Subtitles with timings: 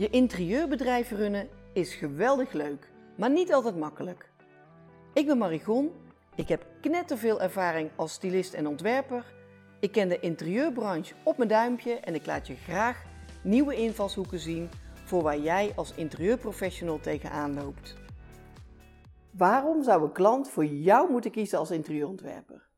[0.00, 4.30] Je interieurbedrijf runnen is geweldig leuk, maar niet altijd makkelijk.
[5.12, 5.92] Ik ben Marigon,
[6.34, 9.24] ik heb knetterveel ervaring als stylist en ontwerper.
[9.80, 13.02] Ik ken de interieurbranche op mijn duimpje en ik laat je graag
[13.42, 14.68] nieuwe invalshoeken zien
[15.04, 17.94] voor waar jij als interieurprofessional tegenaan loopt.
[19.30, 22.68] Waarom zou een klant voor jou moeten kiezen als interieurontwerper?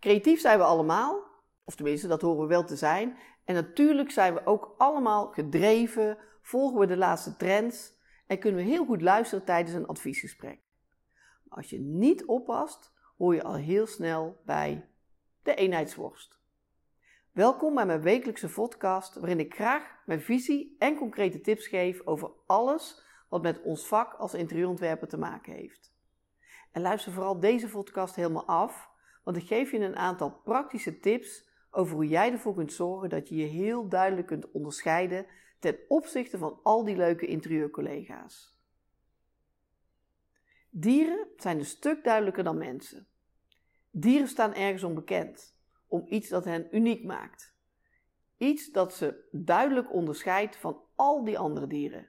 [0.00, 1.22] Creatief zijn we allemaal,
[1.64, 3.16] of tenminste dat horen we wel te zijn.
[3.44, 7.92] En natuurlijk zijn we ook allemaal gedreven, volgen we de laatste trends
[8.26, 10.60] en kunnen we heel goed luisteren tijdens een adviesgesprek.
[11.44, 14.88] Maar als je niet oppast, hoor je al heel snel bij
[15.42, 16.40] de eenheidsworst.
[17.32, 22.30] Welkom bij mijn wekelijkse podcast, waarin ik graag mijn visie en concrete tips geef over
[22.46, 25.94] alles wat met ons vak als interieurontwerper te maken heeft.
[26.72, 28.90] En luister vooral deze podcast helemaal af,
[29.22, 33.28] want ik geef je een aantal praktische tips over hoe jij ervoor kunt zorgen dat
[33.28, 35.26] je je heel duidelijk kunt onderscheiden
[35.58, 38.58] ten opzichte van al die leuke interieurcollega's.
[40.70, 43.06] Dieren zijn een stuk duidelijker dan mensen.
[43.90, 47.56] Dieren staan ergens onbekend, om iets dat hen uniek maakt.
[48.36, 52.08] Iets dat ze duidelijk onderscheidt van al die andere dieren.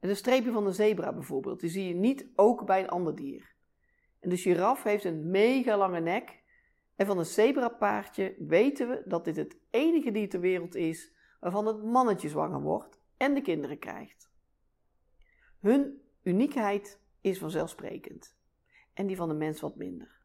[0.00, 3.54] En streepje van de zebra bijvoorbeeld, die zie je niet ook bij een ander dier.
[4.20, 6.42] En de giraf heeft een mega lange nek.
[6.96, 11.12] En van een zebrapaardje weten we dat dit het enige dier ter wereld is
[11.44, 14.30] waarvan het mannetje zwanger wordt en de kinderen krijgt.
[15.60, 18.36] Hun uniekheid is vanzelfsprekend
[18.92, 20.22] en die van de mens wat minder.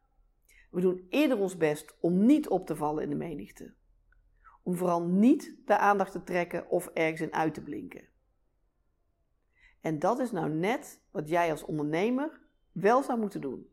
[0.70, 3.74] We doen eerder ons best om niet op te vallen in de menigte.
[4.62, 8.08] Om vooral niet de aandacht te trekken of ergens in uit te blinken.
[9.80, 12.40] En dat is nou net wat jij als ondernemer
[12.72, 13.70] wel zou moeten doen.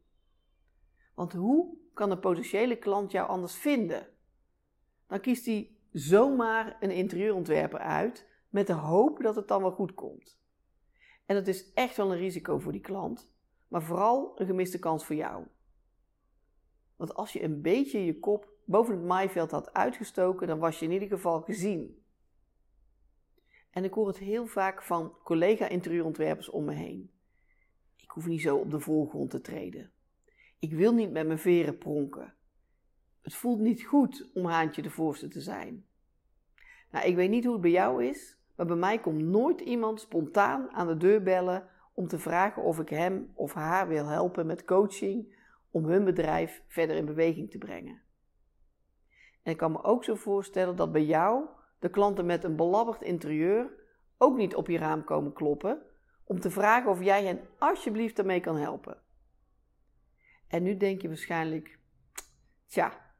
[1.13, 4.07] Want hoe kan een potentiële klant jou anders vinden?
[5.07, 9.93] Dan kiest hij zomaar een interieurontwerper uit met de hoop dat het dan wel goed
[9.93, 10.39] komt.
[11.25, 13.31] En dat is echt wel een risico voor die klant,
[13.67, 15.45] maar vooral een gemiste kans voor jou.
[16.95, 20.85] Want als je een beetje je kop boven het maaiveld had uitgestoken, dan was je
[20.85, 22.05] in ieder geval gezien.
[23.69, 27.11] En ik hoor het heel vaak van collega-interieurontwerpers om me heen.
[27.95, 29.91] Ik hoef niet zo op de voorgrond te treden.
[30.59, 32.35] Ik wil niet met mijn veren pronken.
[33.21, 35.86] Het voelt niet goed om haantje de voorste te zijn.
[36.91, 39.99] Nou, ik weet niet hoe het bij jou is, maar bij mij komt nooit iemand
[40.01, 44.45] spontaan aan de deur bellen om te vragen of ik hem of haar wil helpen
[44.45, 45.35] met coaching
[45.71, 48.01] om hun bedrijf verder in beweging te brengen.
[49.43, 51.45] En ik kan me ook zo voorstellen dat bij jou
[51.79, 53.71] de klanten met een belabberd interieur
[54.17, 55.81] ook niet op je raam komen kloppen
[56.23, 59.01] om te vragen of jij hen alsjeblieft daarmee kan helpen.
[60.47, 61.79] En nu denk je waarschijnlijk,
[62.65, 63.13] tja,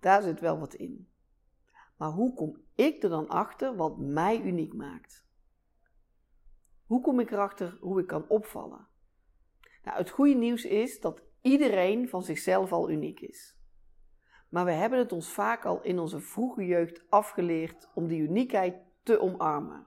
[0.00, 1.11] daar zit wel wat in.
[2.02, 5.26] Maar hoe kom ik er dan achter wat mij uniek maakt?
[6.86, 8.88] Hoe kom ik erachter hoe ik kan opvallen?
[9.84, 13.58] Nou, het goede nieuws is dat iedereen van zichzelf al uniek is.
[14.48, 18.76] Maar we hebben het ons vaak al in onze vroege jeugd afgeleerd om die uniekheid
[19.02, 19.86] te omarmen.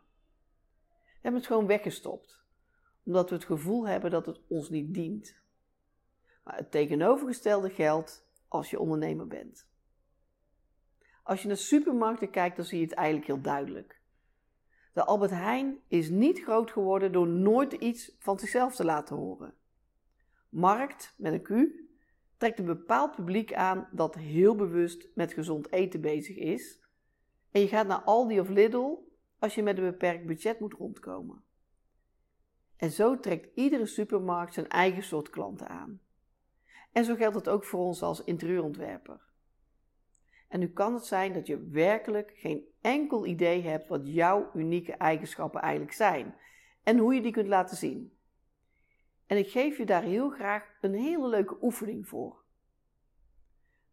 [0.94, 2.46] We hebben het gewoon weggestopt,
[3.04, 5.40] omdat we het gevoel hebben dat het ons niet dient.
[6.44, 9.74] Maar het tegenovergestelde geldt als je ondernemer bent.
[11.26, 14.02] Als je naar supermarkten kijkt, dan zie je het eigenlijk heel duidelijk.
[14.94, 19.54] De Albert Heijn is niet groot geworden door nooit iets van zichzelf te laten horen.
[20.50, 21.50] Markt, met een Q,
[22.38, 26.80] trekt een bepaald publiek aan dat heel bewust met gezond eten bezig is.
[27.52, 28.96] En je gaat naar Aldi of Lidl
[29.40, 31.44] als je met een beperkt budget moet rondkomen.
[32.78, 36.02] En zo trekt iedere supermarkt zijn eigen soort klanten aan.
[36.92, 39.25] En zo geldt het ook voor ons als interieurontwerper.
[40.56, 44.94] En nu kan het zijn dat je werkelijk geen enkel idee hebt wat jouw unieke
[44.94, 46.36] eigenschappen eigenlijk zijn
[46.84, 48.18] en hoe je die kunt laten zien.
[49.28, 52.44] En ik geef je daar heel graag een hele leuke oefening voor.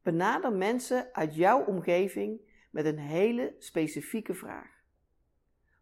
[0.03, 2.41] Benader mensen uit jouw omgeving
[2.71, 4.83] met een hele specifieke vraag.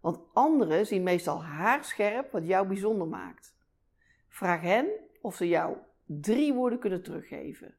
[0.00, 3.56] Want anderen zien meestal haarscherp wat jou bijzonder maakt.
[4.28, 4.88] Vraag hen
[5.20, 7.74] of ze jou drie woorden kunnen teruggeven.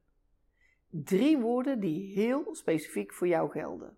[0.93, 3.97] Drie woorden die heel specifiek voor jou gelden.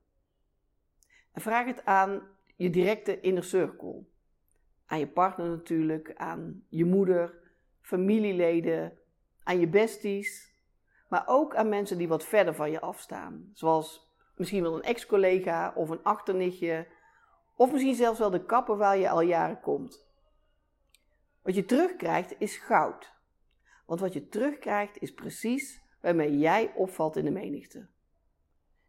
[1.32, 4.06] En vraag het aan je directe inner circle.
[4.86, 7.40] Aan je partner natuurlijk, aan je moeder,
[7.82, 8.98] familieleden,
[9.44, 10.58] aan je besties,
[11.10, 13.50] maar ook aan mensen die wat verder van je afstaan.
[13.54, 16.88] Zoals misschien wel een ex-collega of een achternichtje,
[17.56, 20.08] of misschien zelfs wel de kapper waar je al jaren komt.
[21.42, 23.14] Wat je terugkrijgt is goud.
[23.86, 27.88] Want wat je terugkrijgt is precies waarmee jij opvalt in de menigte.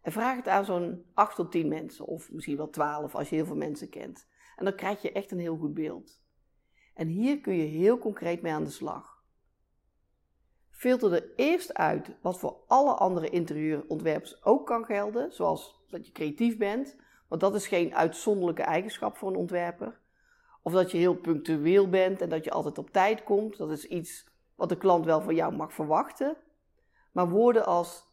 [0.00, 3.36] En vraag het aan zo'n 8 tot 10 mensen, of misschien wel 12 als je
[3.36, 4.26] heel veel mensen kent.
[4.56, 6.20] En dan krijg je echt een heel goed beeld.
[6.94, 9.22] En hier kun je heel concreet mee aan de slag.
[10.70, 16.12] Filter er eerst uit wat voor alle andere interieurontwerpers ook kan gelden, zoals dat je
[16.12, 16.96] creatief bent,
[17.28, 20.00] want dat is geen uitzonderlijke eigenschap voor een ontwerper.
[20.62, 23.86] Of dat je heel punctueel bent en dat je altijd op tijd komt, dat is
[23.86, 26.36] iets wat de klant wel van jou mag verwachten.
[27.14, 28.12] Maar woorden als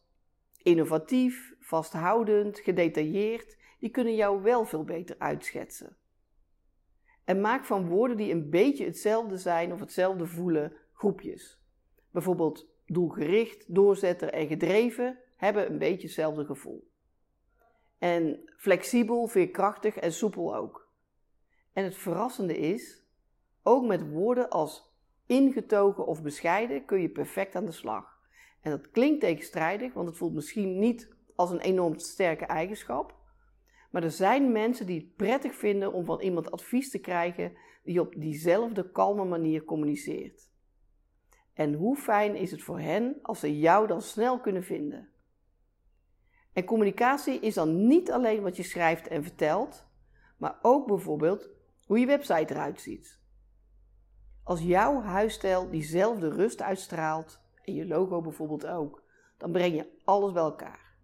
[0.57, 5.97] innovatief, vasthoudend, gedetailleerd, die kunnen jou wel veel beter uitschetsen.
[7.23, 11.61] En maak van woorden die een beetje hetzelfde zijn of hetzelfde voelen groepjes.
[12.11, 16.89] Bijvoorbeeld doelgericht, doorzetter en gedreven hebben een beetje hetzelfde gevoel.
[17.97, 20.89] En flexibel, veerkrachtig en soepel ook.
[21.73, 23.03] En het verrassende is,
[23.63, 24.93] ook met woorden als
[25.25, 28.10] ingetogen of bescheiden kun je perfect aan de slag.
[28.61, 33.19] En dat klinkt tegenstrijdig, want het voelt misschien niet als een enorm sterke eigenschap.
[33.91, 37.53] Maar er zijn mensen die het prettig vinden om van iemand advies te krijgen
[37.83, 40.49] die op diezelfde kalme manier communiceert.
[41.53, 45.09] En hoe fijn is het voor hen als ze jou dan snel kunnen vinden?
[46.53, 49.85] En communicatie is dan niet alleen wat je schrijft en vertelt,
[50.37, 51.49] maar ook bijvoorbeeld
[51.85, 53.19] hoe je website eruit ziet.
[54.43, 59.03] Als jouw huisstijl diezelfde rust uitstraalt, en je logo bijvoorbeeld ook,
[59.37, 60.95] dan breng je alles bij elkaar.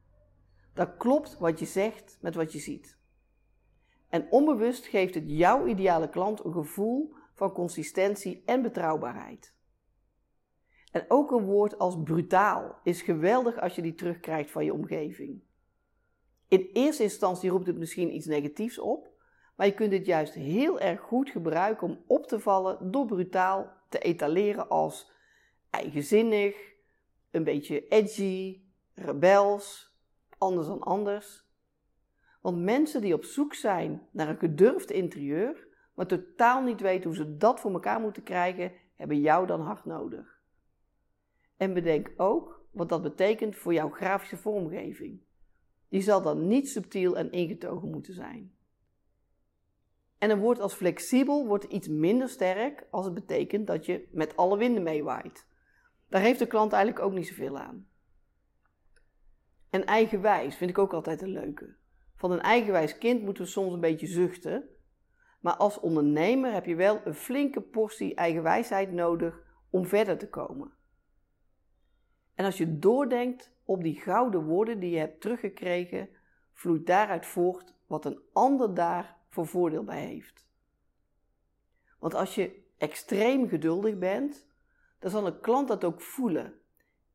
[0.74, 2.98] Dan klopt wat je zegt met wat je ziet.
[4.09, 9.56] En onbewust geeft het jouw ideale klant een gevoel van consistentie en betrouwbaarheid.
[10.92, 15.42] En ook een woord als brutaal is geweldig als je die terugkrijgt van je omgeving.
[16.48, 19.09] In eerste instantie roept het misschien iets negatiefs op,
[19.56, 23.71] maar je kunt dit juist heel erg goed gebruiken om op te vallen door brutaal
[23.89, 25.12] te etaleren als
[25.69, 26.75] eigenzinnig,
[27.31, 28.61] een beetje edgy,
[28.93, 29.95] rebels,
[30.37, 31.45] anders dan anders.
[32.41, 37.15] Want mensen die op zoek zijn naar een gedurfd interieur, maar totaal niet weten hoe
[37.15, 40.41] ze dat voor elkaar moeten krijgen, hebben jou dan hard nodig.
[41.57, 45.21] En bedenk ook wat dat betekent voor jouw grafische vormgeving.
[45.89, 48.55] Die zal dan niet subtiel en ingetogen moeten zijn.
[50.17, 54.37] En een woord als flexibel wordt iets minder sterk als het betekent dat je met
[54.37, 55.47] alle winden meewaait.
[56.09, 57.88] Daar heeft de klant eigenlijk ook niet zoveel aan.
[59.69, 61.75] En eigenwijs vind ik ook altijd een leuke.
[62.15, 64.69] Van een eigenwijs kind moeten we soms een beetje zuchten.
[65.39, 70.71] Maar als ondernemer heb je wel een flinke portie eigenwijsheid nodig om verder te komen.
[72.36, 76.09] En als je doordenkt op die gouden woorden die je hebt teruggekregen,
[76.54, 80.48] vloeit daaruit voort wat een ander daar voor voordeel bij heeft.
[82.00, 84.48] Want als je extreem geduldig bent,
[84.99, 86.53] dan zal een klant dat ook voelen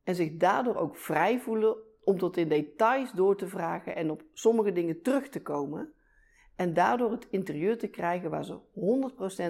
[0.03, 4.23] en zich daardoor ook vrij voelen om tot in details door te vragen en op
[4.33, 5.93] sommige dingen terug te komen
[6.57, 8.59] en daardoor het interieur te krijgen waar ze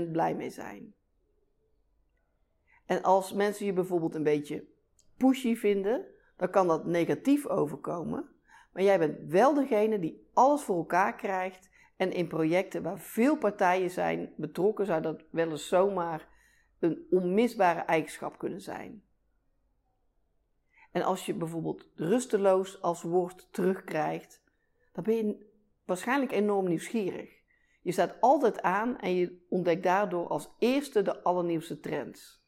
[0.08, 0.94] 100% blij mee zijn.
[2.87, 4.64] En als mensen je bijvoorbeeld een beetje
[5.17, 6.05] pushy vinden,
[6.37, 8.29] dan kan dat negatief overkomen.
[8.73, 11.70] Maar jij bent wel degene die alles voor elkaar krijgt.
[11.96, 16.29] En in projecten waar veel partijen zijn betrokken, zou dat wel eens zomaar
[16.82, 19.05] een onmisbare eigenschap kunnen zijn.
[20.90, 24.43] En als je bijvoorbeeld rusteloos als woord terugkrijgt,
[24.93, 25.50] dan ben je
[25.84, 27.40] waarschijnlijk enorm nieuwsgierig.
[27.82, 32.43] Je staat altijd aan en je ontdekt daardoor als eerste de allernieuwste trends.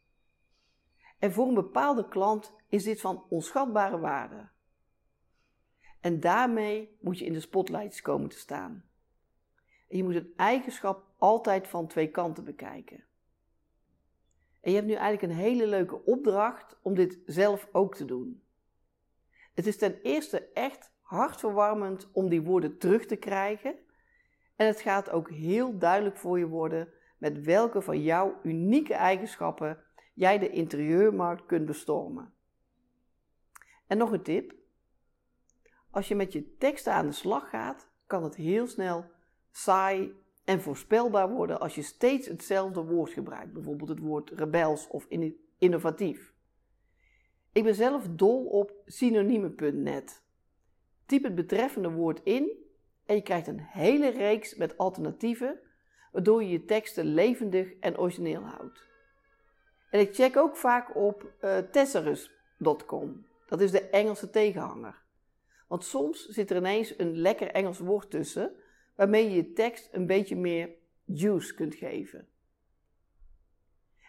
[1.18, 4.48] En voor een bepaalde klant is dit van onschatbare waarde.
[6.00, 8.84] En daarmee moet je in de spotlights komen te staan.
[9.88, 13.04] En je moet een eigenschap altijd van twee kanten bekijken.
[14.64, 18.42] En je hebt nu eigenlijk een hele leuke opdracht om dit zelf ook te doen.
[19.54, 23.76] Het is ten eerste echt hartverwarmend om die woorden terug te krijgen.
[24.56, 29.84] En het gaat ook heel duidelijk voor je worden met welke van jouw unieke eigenschappen
[30.14, 32.32] jij de interieurmarkt kunt bestormen.
[33.86, 34.54] En nog een tip.
[35.90, 39.04] Als je met je teksten aan de slag gaat, kan het heel snel
[39.50, 43.52] saai en voorspelbaar worden als je steeds hetzelfde woord gebruikt.
[43.52, 45.06] Bijvoorbeeld het woord rebels of
[45.58, 46.32] innovatief.
[47.52, 50.22] Ik ben zelf dol op synoniemen.net.
[51.06, 52.62] Typ het betreffende woord in
[53.06, 55.58] en je krijgt een hele reeks met alternatieven,
[56.12, 58.86] waardoor je je teksten levendig en origineel houdt.
[59.90, 61.58] En ik check ook vaak op uh.
[63.46, 65.02] Dat is de Engelse tegenhanger.
[65.68, 68.54] Want soms zit er ineens een lekker Engels woord tussen,
[68.94, 70.70] waarmee je je tekst een beetje meer
[71.04, 72.28] juice kunt geven.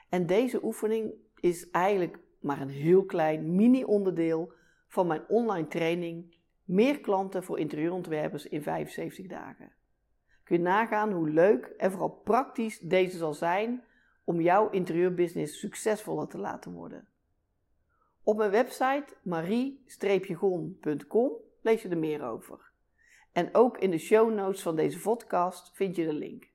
[0.09, 4.53] En deze oefening is eigenlijk maar een heel klein mini-onderdeel
[4.87, 9.73] van mijn online training Meer klanten voor interieurontwerpers in 75 dagen.
[10.43, 13.83] Kun je nagaan hoe leuk en vooral praktisch deze zal zijn
[14.23, 17.07] om jouw interieurbusiness succesvoller te laten worden.
[18.23, 22.73] Op mijn website marie-gon.com lees je er meer over.
[23.35, 26.49] En ook in de show notes van deze podcast vind je de link.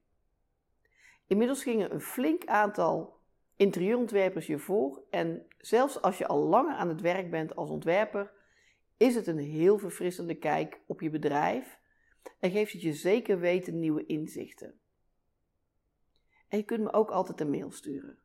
[1.27, 3.21] Inmiddels gingen een flink aantal
[3.57, 8.33] interieurontwerpers je voor en zelfs als je al langer aan het werk bent als ontwerper,
[8.97, 11.79] is het een heel verfrissende kijk op je bedrijf
[12.39, 14.81] en geeft het je zeker weten nieuwe inzichten.
[16.49, 18.19] En je kunt me ook altijd een mail sturen.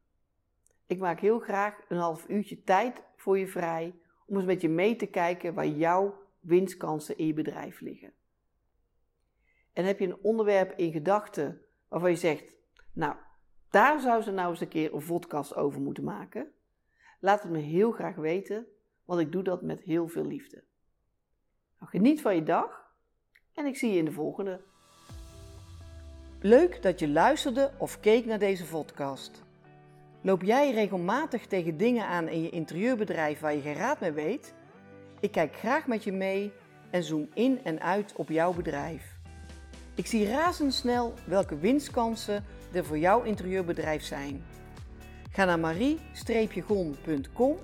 [0.86, 3.96] Ik maak heel graag een half uurtje tijd voor je vrij
[4.26, 8.14] om eens met je mee te kijken waar jouw winstkansen in je bedrijf liggen.
[9.76, 12.44] En heb je een onderwerp in gedachten waarvan je zegt,
[12.94, 13.16] nou,
[13.70, 16.52] daar zou ze nou eens een keer een podcast over moeten maken?
[17.20, 18.68] Laat het me heel graag weten,
[19.06, 20.64] want ik doe dat met heel veel liefde.
[21.80, 22.94] Nou, geniet van je dag
[23.54, 24.62] en ik zie je in de volgende.
[26.40, 29.44] Leuk dat je luisterde of keek naar deze podcast.
[30.22, 34.54] Loop jij regelmatig tegen dingen aan in je interieurbedrijf waar je geen raad mee weet?
[35.20, 36.54] Ik kijk graag met je mee
[36.92, 39.15] en zoom in en uit op jouw bedrijf.
[39.96, 44.44] Ik zie razendsnel welke winstkansen er voor jouw interieurbedrijf zijn.
[45.32, 47.58] Ga naar marie-gon.com,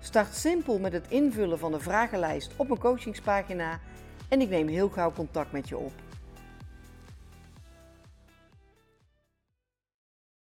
[0.00, 3.80] start simpel met het invullen van de vragenlijst op mijn coachingspagina
[4.28, 5.92] en ik neem heel gauw contact met je op.